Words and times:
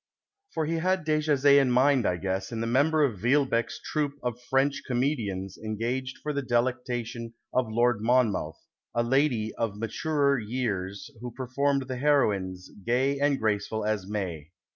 For 0.49 0.65
he 0.65 0.77
had 0.77 1.05
Dejazet 1.05 1.59
in 1.61 1.69
mind, 1.69 2.07
I 2.07 2.17
guess, 2.17 2.51
in 2.51 2.57
tiic 2.59 2.69
member 2.69 3.03
of 3.03 3.19
Villebccque's 3.19 3.79
troop 3.85 4.13
of 4.23 4.41
French 4.41 4.81
comedians 4.83 5.59
engaged 5.59 6.17
for 6.23 6.33
the 6.33 6.41
delectation 6.41 7.35
of 7.53 7.69
Lord 7.69 8.01
Monmouth," 8.01 8.57
a 8.95 9.03
lady 9.03 9.53
of 9.53 9.73
maturcr 9.75 10.41
years 10.43 11.11
who 11.19 11.29
performed 11.29 11.87
the 11.87 11.97
heroines, 11.97 12.71
gay 12.83 13.19
and 13.19 13.37
graceful 13.37 13.85
as 13.85 14.07
May." 14.07 14.49